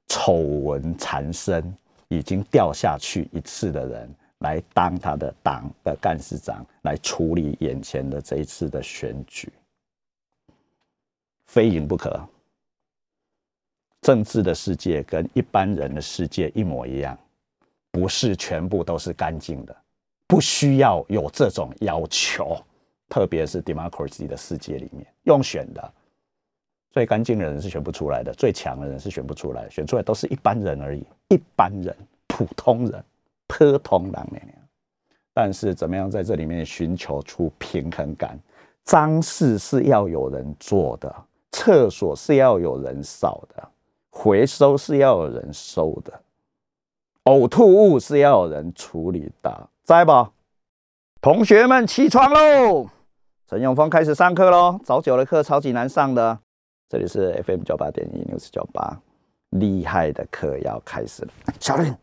[0.07, 1.75] 丑闻缠身、
[2.09, 9.51] 已经掉下去一次的人，来当他的党的干事长，来处理眼前的这一次的选举。
[11.47, 12.19] 非赢不可。
[14.05, 17.17] 政治的世界跟一般人的世界一模一样，
[17.89, 19.75] 不是全部都是干净的，
[20.27, 22.55] 不需要有这种要求。
[23.09, 25.93] 特别是 democracy 的世界里面，用选的
[26.91, 31.95] 最干净的人是选不出来的，最强的人是选不出来，选出来都是一般人而已，一般人、
[32.27, 33.03] 普通人、
[33.47, 34.49] 普通人那样。
[35.33, 38.39] 但是怎么样在这里面寻求出平衡感？
[38.83, 41.11] 脏事是要有人做的。
[41.51, 43.67] 厕所是要有人扫的，
[44.17, 46.21] 回收是要有人收的，
[47.25, 50.29] 呕吐物是要有人处理的，在不？
[51.21, 52.87] 同学们起床喽！
[53.45, 54.79] 陈永峰开始上课喽。
[54.85, 56.39] 早九的课超级难上的，
[56.87, 59.01] 这里是 FM 九八点一 News 九八，
[59.49, 61.93] 厉害的课要开始了，小林。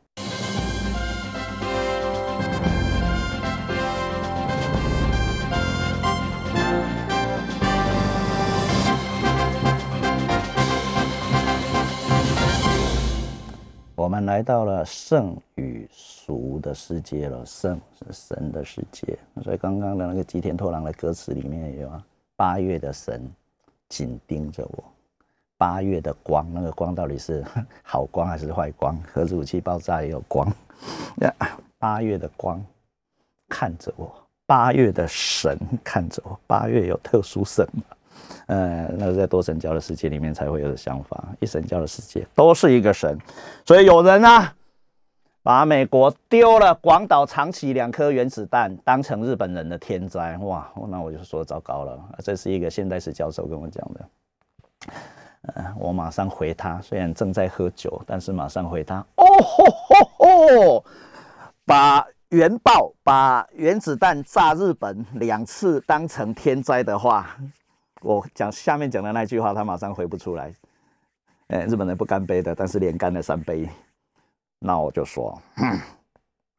[14.13, 22.05] 我们来到了圣与俗的世界了，圣是神的世界，所以刚刚的那个吉田拓郎的歌词里面有啊，
[22.37, 23.27] 八月的神
[23.89, 24.85] 紧盯着我。
[25.57, 27.43] 八月的光，那个光到底是
[27.83, 28.95] 好光还是坏光？
[29.11, 30.47] 核子武器爆炸也有光。
[31.81, 32.63] 八月的光
[33.49, 36.39] 看着我，八月的神看着我。
[36.47, 37.83] 八月有特殊神吗？
[38.47, 41.25] 呃，那是在多神教的世界里面才会有的想法。
[41.41, 43.19] 一神教的世界都是一个神，
[43.65, 44.49] 所以有人呢，
[45.43, 50.37] 把美国丢了广岛、长崎两颗原子弹当成日本人的天灾。
[50.39, 51.99] 哇，那我就说糟糕了。
[52.19, 54.01] 这是一个现代史教授跟我讲的。
[55.55, 59.05] 呃，我马上回他，虽然正在喝酒，但是马上回他。
[59.17, 60.85] 哦吼吼吼！
[61.65, 67.37] 把原爆、把原子弹炸日本两次当成天灾的话，
[68.03, 70.55] 我讲下面讲的那句话，他马上回不出来。
[71.49, 73.69] 哎，日本人不干杯的，但是连干了三杯。
[74.59, 75.41] 那我就说，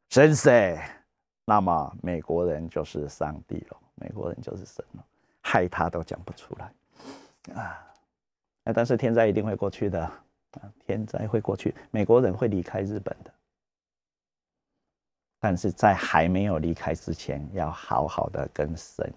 [0.10, 0.80] 神谁？
[1.46, 5.04] 那么美国人就是上帝了，美国人就是神了，
[5.42, 7.80] 害他都讲不出来啊。
[8.64, 13.34] 那但是天灾一定会过去的，啊，天灾会过去，美国人会离开日本的，
[15.40, 19.14] 但是在还没有离开之前，要好好的跟神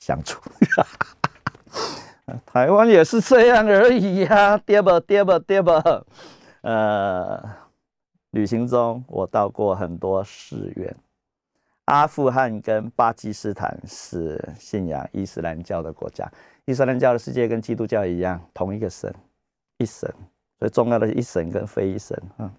[0.00, 0.40] 相处。
[2.44, 5.82] 台湾也是这样而已呀，跌吧跌吧跌吧？
[6.60, 7.42] 呃，
[8.32, 10.94] 旅行中我到过很多寺院，
[11.86, 16.30] 阿富汗跟巴基斯坦是信仰伊斯兰教的国家。
[16.66, 19.14] 伊斯兰教的世界跟基督教一样，同一个神，
[19.78, 20.12] 一神，
[20.58, 22.20] 所以重要的是一神跟非一神。
[22.38, 22.50] 嗯，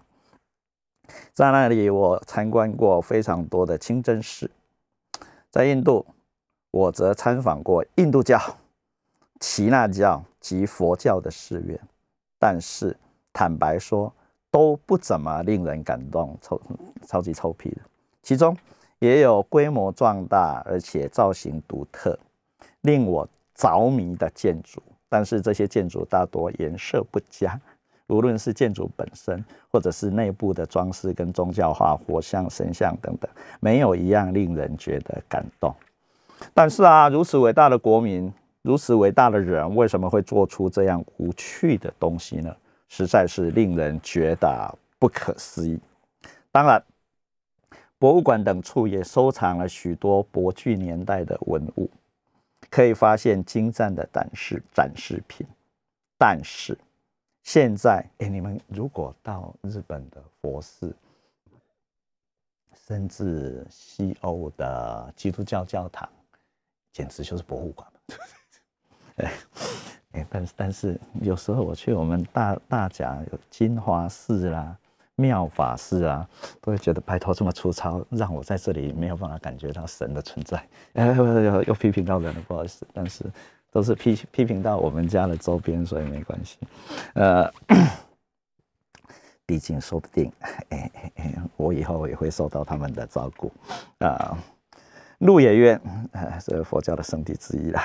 [1.32, 4.50] 在那里我参观过非常多的清真寺，
[5.48, 6.04] 在印度，
[6.72, 8.40] 我则参访过印度教、
[9.40, 11.80] 耆那教及佛教的寺院，
[12.38, 12.96] 但是
[13.32, 14.12] 坦白说，
[14.50, 16.60] 都不怎么令人感动，臭
[17.06, 17.80] 超级臭屁的。
[18.22, 18.56] 其中
[19.00, 22.16] 也有规模壮大而且造型独特，
[22.82, 23.28] 令我。
[23.52, 27.60] 着迷的建筑，但是这些建筑大多颜色不佳，
[28.06, 33.30] 无论是建筑本身，或者是内部的装饰跟宗教画、佛像、神像等等，
[33.60, 35.74] 没有一样令人觉得感动。
[36.54, 38.32] 但是啊，如此伟大的国民，
[38.62, 42.54] 如此伟大的人，为什么会做出这样无趣的东西呢？
[42.88, 45.78] 实在是令人觉得不可思议。
[46.50, 46.82] 当然，
[47.98, 51.90] 博物馆等处也收藏了许多博具年代的文物。
[52.68, 55.44] 可以发现精湛的展示展示品，
[56.16, 56.78] 但是
[57.42, 60.94] 现在，哎，你们如果到日本的佛寺，
[62.86, 66.08] 甚至西欧的基督教教堂，
[66.92, 67.90] 简直就是博物馆。
[69.16, 74.76] 哎，但是但是有时候我去我们大大甲有金华寺啦。
[75.16, 76.26] 妙法寺啊，
[76.62, 80.56] 都会觉得拜托这么粗糙，让我在这里没有办法感觉到神的存在。
[80.94, 83.22] 哎，又又批评到人了，不好意思，但是
[83.70, 86.56] 都是批批评到我们家的周边，所以没关系。
[87.12, 87.52] 呃，
[89.44, 90.32] 毕竟说不定，
[90.70, 93.52] 哎哎哎，我以后也会受到他们的照顾
[93.98, 94.38] 啊。
[95.18, 95.78] 鹿野苑，
[96.12, 97.82] 呃，是佛教的圣地之一啦。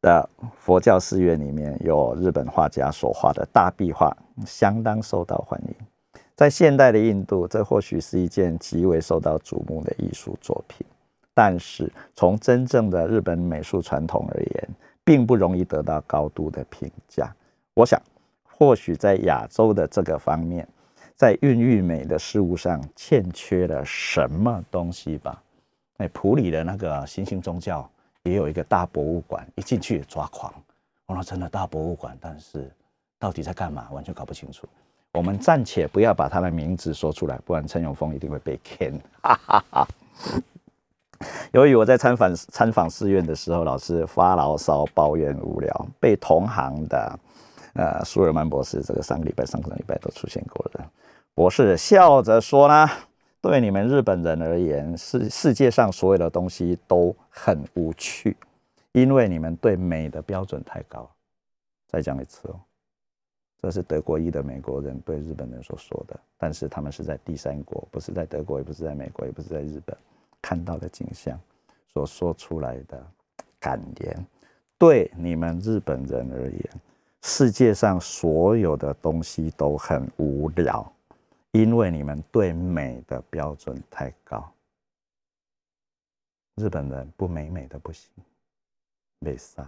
[0.00, 0.28] 的
[0.58, 5.74] 佛教寺院里面有日本画家所画的大壁画，相当受到欢迎。
[6.36, 10.86] 在现代的印度，这或许是一件极为受到瞩目的艺术作品。
[11.34, 14.68] 但是，从真正的日本美术传统而言，
[15.04, 17.32] 并不容易得到高度的评价。
[17.74, 18.00] 我想，
[18.44, 20.66] 或许在亚洲的这个方面，
[21.16, 25.42] 在孕育美的事物上欠缺了什么东西吧？
[25.98, 27.88] 哎，普里的那个新兴宗教。
[28.28, 30.52] 也有一个大博物馆，一进去抓狂。
[31.06, 32.70] 我说真的大博物馆，但是
[33.18, 34.66] 到底在干嘛，完全搞不清楚。
[35.12, 39.00] 我们暂且不要把他的名字说出来，不然陈永峰一定会被坑。
[39.22, 39.88] 哈哈哈。
[41.52, 47.18] 由于我在参访参访寺院的时候，老是发牢骚、抱怨无聊，被同行的
[47.72, 50.90] 呃苏尔曼博士，这个上个礼拜、上个礼拜都出现过了。
[51.34, 52.88] 博士笑着说呢。
[53.40, 58.36] 对你们日本人而言，世世界上所有的东西都很无趣，
[58.92, 61.08] 因为你们对美的标准太高。
[61.86, 62.60] 再讲一次哦，
[63.62, 69.96] 这是德国裔的美国人对日本人所说的，但是他们是在第三国，不是在德国，也不是在美国，也不是在日本
[70.42, 71.38] 看到的景象
[71.92, 73.06] 所说出来的
[73.60, 74.26] 感言。
[74.76, 76.62] 对你们日本人而言，
[77.22, 80.92] 世界上所有的东西都很无聊。
[81.52, 84.52] 因为你们对美的标准太高，
[86.56, 88.10] 日本人不美美的不行，
[89.18, 89.66] 没赛。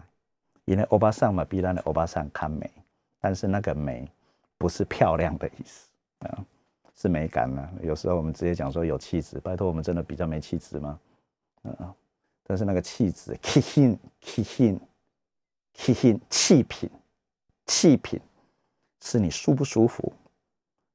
[0.66, 2.70] 因为欧巴桑嘛，必然的欧巴桑看美，
[3.18, 4.08] 但是那个美
[4.56, 5.88] 不是漂亮的意思
[6.20, 6.46] 啊，
[6.94, 7.68] 是美感呢。
[7.82, 11.00] 有时候我们直接讲说有气质，拜托我们真的比较没气质吗？
[11.64, 11.94] 嗯，
[12.44, 14.80] 但是那个气质，气品，气品，
[15.74, 16.90] 气品，气品，
[17.66, 18.20] 气品，
[19.00, 20.12] 是你舒不舒服，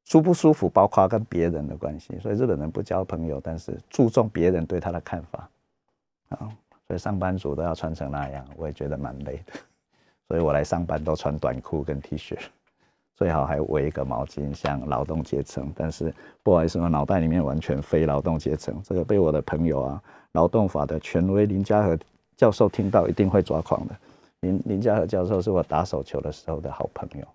[0.05, 2.17] 舒不舒服，包括跟别人的关系。
[2.19, 5.49] 所以日本人不交朋友，但是注重别人对他的看法
[6.29, 6.49] 啊。
[6.87, 9.53] 所以上班族都要穿成那样，我也觉得蛮累的。
[10.29, 12.37] 所以我来上班都穿短裤跟 T 恤。
[13.15, 15.71] 最好还围一个毛巾，像劳动阶层。
[15.75, 18.79] 但是不好意思，我脑袋里面完全非劳动阶层。
[18.83, 20.03] 这个被我的朋友啊，
[20.33, 21.97] 劳动法的权威林家和
[22.35, 23.95] 教授听到一定会抓狂的。
[24.41, 27.25] 林林家和教授是我打手球的时候的好朋友，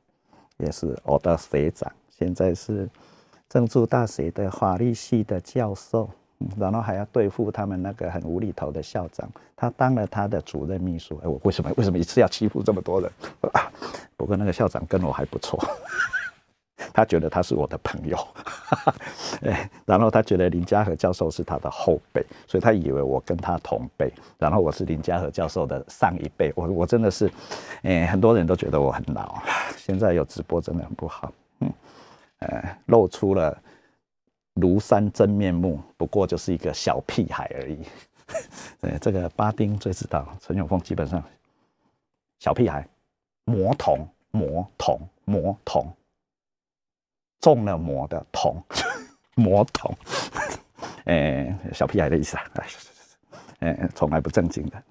[0.59, 1.91] 也是我的学长，
[2.21, 2.89] 现在是
[3.49, 6.09] 郑州大学的法律系的教授。
[6.59, 11.21] 然后还要对付他们那个很无厘头的校长，他当了他的主任秘书。
[11.23, 13.13] 哎，我为什么为什么一次要欺负这么多人？
[14.17, 15.63] 不过那个校长跟我还不错，
[16.95, 18.17] 他觉得他是我的朋友。
[19.45, 24.11] 哎，然后他觉得林家和教授是他的后辈，所以他以为我跟他同辈。
[24.39, 26.51] 然后我是林家和教授的上一辈。
[26.57, 27.31] 我我真的是，
[27.83, 29.43] 哎，很多人都觉得我很老。
[29.77, 31.31] 现在有直播真的很不好。
[32.41, 33.57] 呃，露出了。
[34.57, 37.79] 庐山真面目，不过就是一个小屁孩而已。
[38.83, 41.23] 对，这个巴丁最知道，陈永峰基本上
[42.41, 42.87] 小屁孩，
[43.45, 45.87] 魔童，魔童，魔童，
[47.41, 48.63] 中了魔的童，
[49.37, 49.97] 魔童，
[51.07, 52.45] 哎，小屁孩的意思啊，
[53.61, 54.83] 哎，从来不正经的。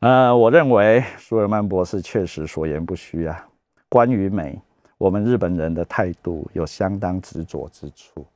[0.00, 3.46] 呃，我认为舒尔曼博士确实所言不虚啊。
[3.90, 4.58] 关于美，
[5.00, 8.26] 我们日本人的态度有相当执着之处。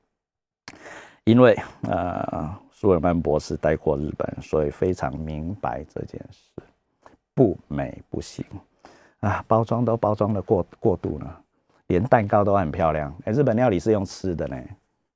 [1.25, 6.63] 因为呃，苏尔曼博士待过日本，所以非常明白这件事，
[7.35, 8.43] 不美不行
[9.21, 9.45] 啊！
[9.47, 11.39] 包装都包装的过过度了，
[11.89, 13.15] 连蛋糕都很漂亮。
[13.27, 14.57] 哎，日本料理是用吃的呢，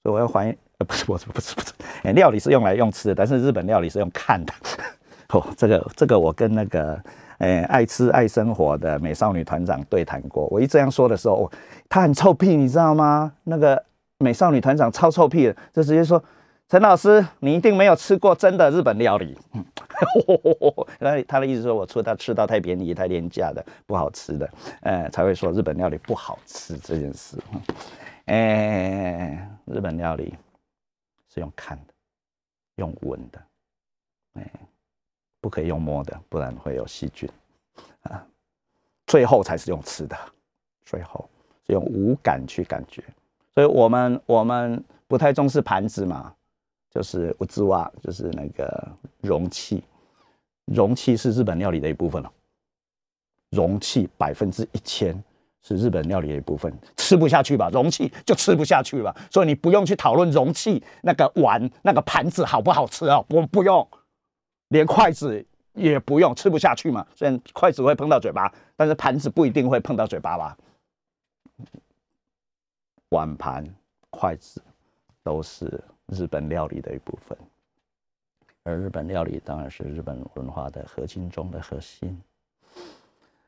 [0.03, 1.73] 所以我要还呃，不是不是不是不是，
[2.03, 4.53] 哎，料理是用来用吃的，但是日本料理是用看的。
[5.35, 7.01] 哦，这个这个我跟那个
[7.39, 11.51] 哎爱吃爱生活的美少女团长对谈过，我一这样说的时候，
[11.89, 13.33] 他很臭屁，你知道吗？
[13.45, 13.85] 那个。
[14.21, 16.21] 美少女团长超臭屁的，就直接说
[16.69, 19.65] ：“陈老师，你一定没有吃过真的日本料理。”嗯
[20.99, 24.51] 那他的意思说，我出他吃到太便宜、太廉价的、不好吃的，
[24.81, 27.37] 呃，才会说日本料理不好吃这件事。
[28.25, 30.35] 哎，日本料理
[31.33, 31.95] 是用看的，
[32.75, 33.41] 用闻的，
[34.35, 34.51] 哎，
[35.41, 37.29] 不可以用摸的，不然会有细菌
[38.03, 38.25] 啊。
[39.07, 40.17] 最后才是用吃的，
[40.85, 41.29] 最后
[41.67, 43.03] 是用五感去感觉。
[43.55, 46.33] 所以我们我们不太重视盘子嘛，
[46.91, 48.89] 就是物资瓦，就是那个
[49.21, 49.83] 容器，
[50.67, 52.33] 容器是日本料理的一部分了。
[53.51, 55.25] 容器百分之一千
[55.63, 57.71] 是日本料理的一部分，吃不下去吧？
[57.71, 59.17] 容器就吃不下去吧。
[59.31, 63.25] 所以你不用去讨论容器那个碗那个盘子好不好吃啊？
[63.31, 63.89] 我不用，
[64.69, 67.07] 连筷子也不用，吃不下去嘛。
[67.15, 70.57] 虽然筷子会碰到嘴巴，但是盘子不一定会碰到嘴巴吧。
[73.11, 73.65] 碗盘、
[74.11, 74.63] 筷子
[75.23, 77.39] 都是日本料理的一部分，
[78.65, 82.21] 而日本料理当然是日本文化的核心中的核心。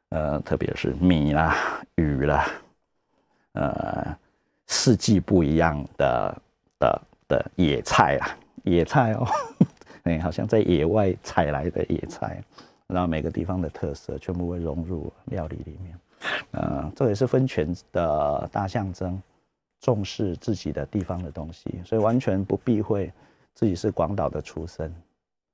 [0.08, 1.54] 呃，特别是米啦、
[1.94, 2.46] 鱼啦，
[3.52, 4.18] 呃，
[4.66, 6.42] 四季不一样的
[6.78, 9.26] 的的野菜啊，野菜哦，
[10.04, 12.42] 哎，好像在野外采来的野菜，
[12.86, 15.98] 然后每个地方的特色全部会融入料理里面。
[16.52, 19.20] 呃，这也是分权的大象征。
[19.82, 23.10] 重视自己的地方的东西，所以完全不避讳
[23.54, 24.94] 自己是广岛的出身，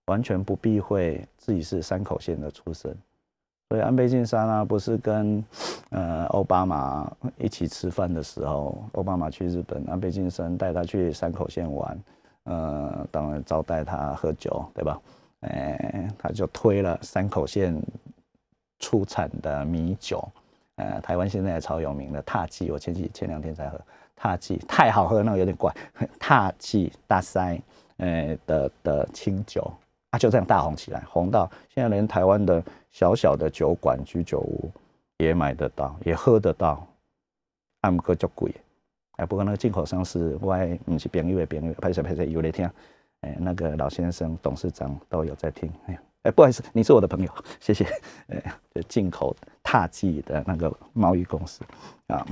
[0.06, 2.92] 完全不避讳自己是山口县的出身。
[3.68, 5.44] 所以安倍晋三啊，不是跟
[5.90, 11.96] 呃奥巴马一起吃饭的时候，奥巴马去日本，安倍晋三带他去山口县玩，
[12.46, 15.00] 呃，当然招待他喝酒，对吧？
[15.40, 17.80] 哎，他就推了山口县
[18.78, 20.26] 出产的米酒，
[20.76, 23.80] 呃，台湾现在也超有名的踏记，我前几前两天才喝。
[24.18, 25.70] 踏记太好喝，那个有点怪。
[26.18, 27.60] 踏记大塞，
[27.98, 29.70] 呃的的清酒
[30.08, 34.70] 啊，就这样大红起来，红到现在连台湾的小小的酒馆居酒屋
[35.18, 36.86] 也买得到，也喝得到。
[37.82, 38.50] 阿姆哥就贵，
[39.16, 42.70] 哎，不过那个进口商是外，不是朋友的朋友，拍摄拍摄有来听。
[43.22, 45.72] 哎，那个老先生、董事长都有在听。
[45.86, 47.86] 哎，哎，不好意思，你是我的朋友，谢谢。
[48.28, 48.42] 哎，
[48.74, 51.62] 就进口踏记的那个贸易公司
[52.08, 52.26] 啊。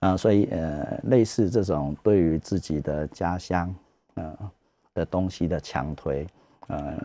[0.00, 3.74] 啊，所以呃，类似这种对于自己的家乡
[4.14, 4.50] 呃
[4.94, 6.26] 的东西的强推，
[6.68, 6.98] 呃，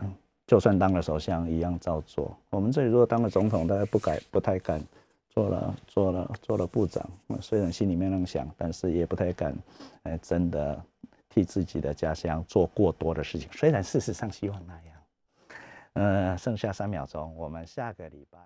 [0.46, 2.36] 就算当了首相一样照做。
[2.50, 4.80] 我们这里如果当了总统，大家不敢不太敢
[5.36, 7.06] 做了做了做了部长，
[7.42, 9.54] 虽然心里面那么想，但是也不太敢，
[10.04, 10.82] 哎，真的
[11.28, 13.46] 替自己的家乡做过多的事情。
[13.52, 14.96] 虽然事实上希望那样。
[15.92, 18.34] 呃，剩下三秒钟，我们下个礼拜。